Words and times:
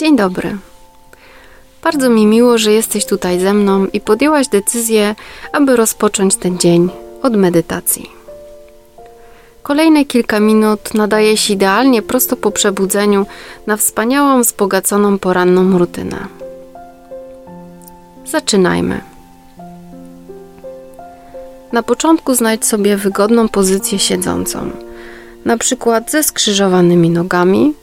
Dzień 0.00 0.16
dobry. 0.16 0.56
Bardzo 1.82 2.10
mi 2.10 2.26
miło, 2.26 2.58
że 2.58 2.72
jesteś 2.72 3.06
tutaj 3.06 3.40
ze 3.40 3.54
mną 3.54 3.86
i 3.86 4.00
podjęłaś 4.00 4.48
decyzję, 4.48 5.14
aby 5.52 5.76
rozpocząć 5.76 6.36
ten 6.36 6.58
dzień 6.58 6.88
od 7.22 7.36
medytacji. 7.36 8.10
Kolejne 9.62 10.04
kilka 10.04 10.40
minut 10.40 10.94
nadaje 10.94 11.36
się 11.36 11.54
idealnie 11.54 12.02
prosto 12.02 12.36
po 12.36 12.50
przebudzeniu 12.50 13.26
na 13.66 13.76
wspaniałą, 13.76 14.42
wzbogaconą 14.42 15.18
poranną 15.18 15.78
rutynę. 15.78 16.26
Zaczynajmy. 18.26 19.00
Na 21.72 21.82
początku 21.82 22.34
znajdź 22.34 22.64
sobie 22.64 22.96
wygodną 22.96 23.48
pozycję 23.48 23.98
siedzącą, 23.98 24.70
na 25.44 25.58
przykład 25.58 26.10
ze 26.10 26.22
skrzyżowanymi 26.22 27.10
nogami 27.10 27.74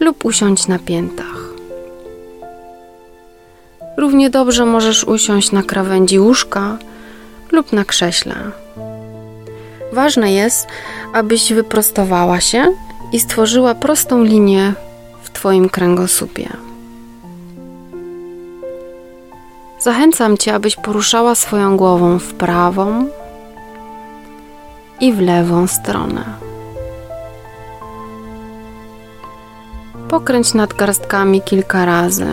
lub 0.00 0.24
usiądź 0.24 0.66
na 0.66 0.78
piętach. 0.78 1.33
Równie 4.04 4.30
dobrze 4.30 4.66
możesz 4.66 5.04
usiąść 5.04 5.52
na 5.52 5.62
krawędzi 5.62 6.20
łóżka 6.20 6.78
lub 7.52 7.72
na 7.72 7.84
krześle. 7.84 8.34
Ważne 9.92 10.32
jest, 10.32 10.66
abyś 11.12 11.52
wyprostowała 11.52 12.40
się 12.40 12.72
i 13.12 13.20
stworzyła 13.20 13.74
prostą 13.74 14.24
linię 14.24 14.72
w 15.22 15.30
Twoim 15.30 15.68
kręgosłupie. 15.68 16.48
Zachęcam 19.80 20.36
Cię, 20.38 20.54
abyś 20.54 20.76
poruszała 20.76 21.34
swoją 21.34 21.76
głową 21.76 22.18
w 22.18 22.34
prawą 22.34 23.08
i 25.00 25.12
w 25.12 25.20
lewą 25.20 25.66
stronę. 25.66 26.24
Pokręć 30.08 30.54
nadgarstkami 30.54 31.42
kilka 31.42 31.84
razy. 31.84 32.26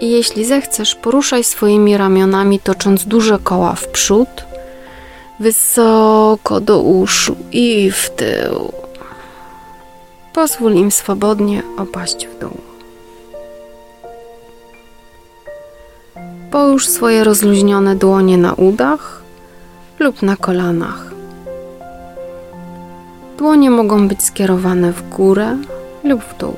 I 0.00 0.10
jeśli 0.10 0.44
zechcesz, 0.44 0.94
poruszaj 0.94 1.44
swoimi 1.44 1.96
ramionami, 1.96 2.60
tocząc 2.60 3.04
duże 3.04 3.38
koła 3.44 3.74
w 3.74 3.88
przód, 3.88 4.28
wysoko 5.40 6.60
do 6.60 6.80
uszu 6.80 7.36
i 7.52 7.90
w 7.90 8.10
tył. 8.10 8.72
Pozwól 10.32 10.74
im 10.74 10.90
swobodnie 10.90 11.62
opaść 11.78 12.26
w 12.26 12.38
dół. 12.38 12.56
Połóż 16.50 16.86
swoje 16.86 17.24
rozluźnione 17.24 17.96
dłonie 17.96 18.38
na 18.38 18.54
udach 18.54 19.22
lub 19.98 20.22
na 20.22 20.36
kolanach. 20.36 21.08
Dłonie 23.38 23.70
mogą 23.70 24.08
być 24.08 24.22
skierowane 24.22 24.92
w 24.92 25.08
górę 25.08 25.56
lub 26.04 26.24
w 26.24 26.38
dół, 26.38 26.54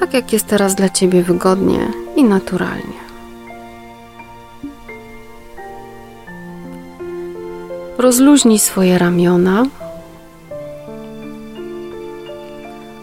tak 0.00 0.14
jak 0.14 0.32
jest 0.32 0.46
teraz 0.46 0.74
dla 0.74 0.88
Ciebie 0.88 1.22
wygodnie 1.22 1.88
i 2.16 2.24
naturalnie. 2.24 3.06
Rozluźnij 7.98 8.58
swoje 8.58 8.98
ramiona. 8.98 9.64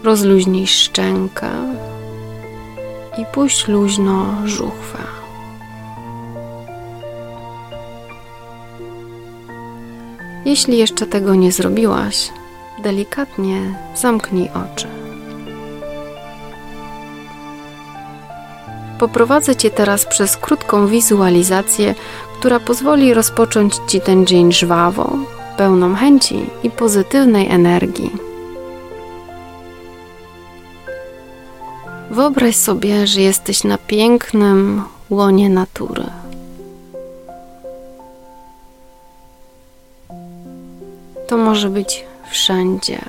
Rozluźnij 0.03 0.67
szczękę 0.67 1.49
i 3.17 3.25
puść 3.33 3.67
luźno 3.67 4.35
żuchwę. 4.45 4.99
Jeśli 10.45 10.77
jeszcze 10.77 11.07
tego 11.07 11.35
nie 11.35 11.51
zrobiłaś, 11.51 12.29
delikatnie 12.83 13.61
zamknij 13.95 14.49
oczy. 14.49 15.02
Poprowadzę 19.03 19.55
Cię 19.55 19.71
teraz 19.71 20.05
przez 20.05 20.37
krótką 20.37 20.87
wizualizację, 20.87 21.95
która 22.39 22.59
pozwoli 22.59 23.13
rozpocząć 23.13 23.75
Ci 23.87 24.01
ten 24.01 24.25
dzień 24.25 24.51
żwawo, 24.51 25.17
pełną 25.57 25.95
chęci 25.95 26.45
i 26.63 26.69
pozytywnej 26.69 27.47
energii. 27.47 28.11
Wyobraź 32.11 32.55
sobie, 32.55 33.07
że 33.07 33.21
jesteś 33.21 33.63
na 33.63 33.77
pięknym 33.77 34.83
łonie 35.09 35.49
natury. 35.49 36.05
To 41.27 41.37
może 41.37 41.69
być 41.69 42.05
wszędzie. 42.31 43.01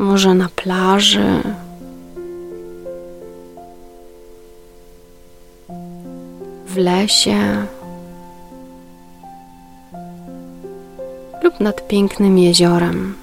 Może 0.00 0.34
na 0.34 0.48
plaży. 0.56 1.42
W 6.66 6.76
lesie. 6.76 7.66
Lub 11.42 11.60
nad 11.60 11.88
pięknym 11.88 12.38
jeziorem. 12.38 13.14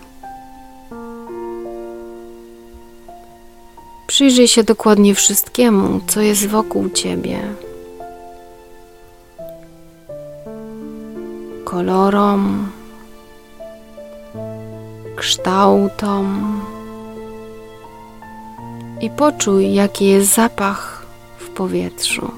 Przyjrzyj 4.07 4.47
się 4.47 4.63
dokładnie 4.63 5.15
wszystkiemu, 5.15 5.99
co 6.07 6.21
jest 6.21 6.47
wokół 6.47 6.89
ciebie. 6.89 7.39
kolorom, 11.77 12.71
kształtom 15.17 16.61
i 19.01 19.09
poczuj, 19.09 19.73
jaki 19.73 20.05
jest 20.05 20.35
zapach 20.35 21.05
w 21.37 21.49
powietrzu. 21.49 22.31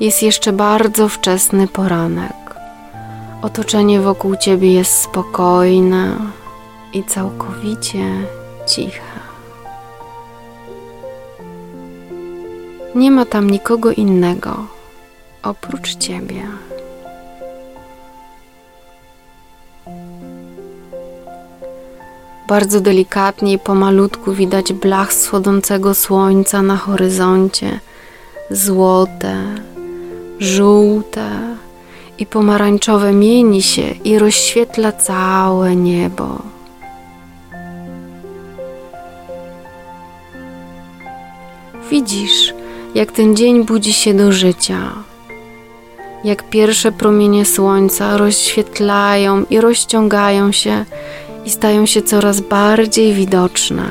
Jest 0.00 0.22
jeszcze 0.22 0.52
bardzo 0.52 1.08
wczesny 1.08 1.68
poranek. 1.68 2.54
Otoczenie 3.42 4.00
wokół 4.00 4.36
ciebie 4.36 4.72
jest 4.72 5.02
spokojne 5.02 6.16
i 6.92 7.04
całkowicie 7.04 8.04
ciche. 8.66 9.12
Nie 12.94 13.10
ma 13.10 13.26
tam 13.26 13.50
nikogo 13.50 13.92
innego 13.92 14.81
oprócz 15.42 15.96
ciebie. 15.96 16.42
Bardzo 22.48 22.80
delikatnie 22.80 23.52
i 23.52 23.58
pomalutku 23.58 24.32
widać 24.32 24.72
blach 24.72 25.12
schodzącego 25.12 25.94
słońca 25.94 26.62
na 26.62 26.76
horyzoncie, 26.76 27.80
złote, 28.50 29.36
żółte 30.38 31.30
i 32.18 32.26
pomarańczowe 32.26 33.12
mieni 33.12 33.62
się 33.62 33.82
i 33.82 34.18
rozświetla 34.18 34.92
całe 34.92 35.76
niebo. 35.76 36.38
Widzisz, 41.90 42.54
jak 42.94 43.12
ten 43.12 43.36
dzień 43.36 43.64
budzi 43.64 43.92
się 43.92 44.14
do 44.14 44.32
życia, 44.32 44.92
jak 46.24 46.42
pierwsze 46.42 46.92
promienie 46.92 47.44
słońca 47.44 48.16
rozświetlają 48.16 49.44
i 49.50 49.60
rozciągają 49.60 50.52
się 50.52 50.84
i 51.44 51.50
stają 51.50 51.86
się 51.86 52.02
coraz 52.02 52.40
bardziej 52.40 53.14
widoczne. 53.14 53.84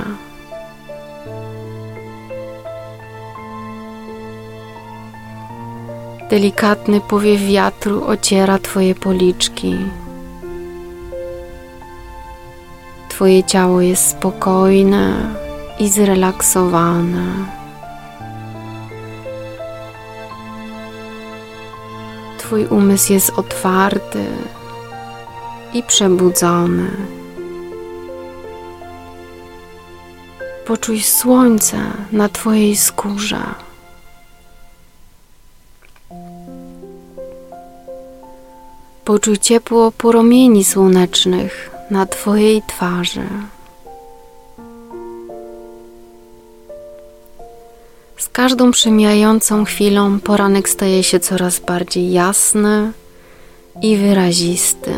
Delikatny 6.29 7.02
powiew 7.02 7.41
wiatru 7.41 8.03
ociera 8.06 8.59
Twoje 8.59 8.96
policzki. 8.96 9.78
Twoje 13.09 13.44
ciało 13.44 13.82
jest 13.82 14.09
spokojne 14.09 15.35
i 15.79 15.90
zrelaksowane. 15.90 17.60
Twój 22.52 22.66
umysł 22.66 23.14
jest 23.14 23.30
otwarty 23.30 24.26
i 25.74 25.84
przebudzony. 25.84 26.92
Poczuj 30.66 31.02
słońce 31.02 31.78
na 32.12 32.30
Twojej 32.30 32.76
skórze. 32.76 33.42
Poczuj 39.06 39.38
ciepło 39.38 39.92
poromieni 39.92 40.64
słonecznych 40.64 41.72
na 41.92 42.06
Twojej 42.06 42.62
twarzy. 42.68 43.28
Każdą 48.34 48.72
przemijającą 48.72 49.66
chwilą 49.66 50.20
poranek 50.20 50.70
staje 50.70 51.04
się 51.04 51.20
coraz 51.20 51.60
bardziej 51.60 52.12
jasny 52.12 52.92
i 53.82 53.98
wyrazisty. 53.98 54.94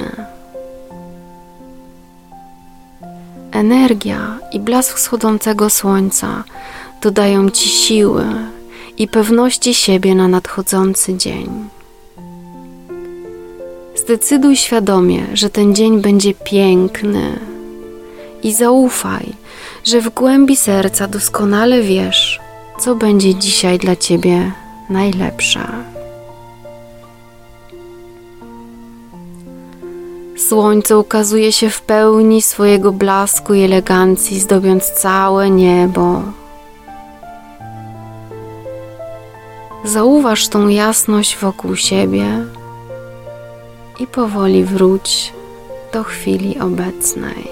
Energia 3.52 4.40
i 4.52 4.60
blask 4.60 4.98
wschodzącego 4.98 5.70
słońca 5.70 6.44
dodają 7.02 7.50
ci 7.50 7.70
siły 7.70 8.26
i 8.98 9.08
pewności 9.08 9.74
siebie 9.74 10.16
na 10.16 10.28
nadchodzący 10.28 11.18
dzień. 11.18 11.50
Zdecyduj 13.96 14.56
świadomie, 14.58 15.24
że 15.34 15.50
ten 15.50 15.76
dzień 15.76 16.02
będzie 16.02 16.34
piękny 16.34 17.40
i 18.44 18.54
zaufaj, 18.54 19.34
że 19.84 20.02
w 20.02 20.10
głębi 20.10 20.56
serca 20.56 21.08
doskonale 21.08 21.82
wiesz, 21.82 22.33
co 22.80 22.96
będzie 22.96 23.36
dzisiaj 23.36 23.80
dla 23.80 23.96
ciebie 23.96 24.52
najlepsze. 24.90 25.68
Słońce 30.38 30.98
ukazuje 30.98 31.52
się 31.52 31.70
w 31.70 31.82
pełni 31.82 32.42
swojego 32.42 32.92
blasku 32.92 33.54
i 33.54 33.62
elegancji, 33.62 34.40
zdobiąc 34.40 34.92
całe 34.92 35.50
niebo. 35.50 36.22
Zauważ 39.84 40.48
tą 40.48 40.68
jasność 40.68 41.38
wokół 41.38 41.76
siebie 41.76 42.26
i 44.00 44.08
powoli 44.08 44.64
wróć 44.64 45.34
do 45.94 46.04
chwili 46.04 46.60
obecnej. 46.60 47.48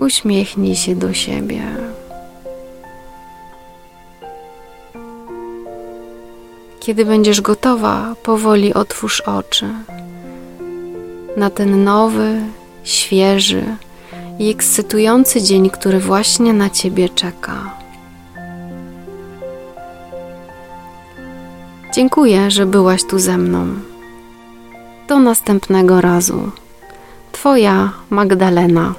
Uśmiechnij 0.00 0.76
się 0.76 0.96
do 0.96 1.12
siebie. 1.12 1.62
Kiedy 6.80 7.04
będziesz 7.04 7.40
gotowa, 7.40 8.14
powoli 8.22 8.74
otwórz 8.74 9.20
oczy 9.20 9.66
na 11.36 11.50
ten 11.50 11.84
nowy, 11.84 12.40
świeży 12.84 13.64
i 14.38 14.50
ekscytujący 14.50 15.42
dzień, 15.42 15.70
który 15.70 16.00
właśnie 16.00 16.52
na 16.52 16.70
ciebie 16.70 17.08
czeka. 17.08 17.70
Dziękuję, 21.94 22.50
że 22.50 22.66
byłaś 22.66 23.04
tu 23.04 23.18
ze 23.18 23.38
mną. 23.38 23.66
Do 25.08 25.18
następnego 25.18 26.00
razu. 26.00 26.50
Twoja 27.32 27.92
Magdalena. 28.10 28.94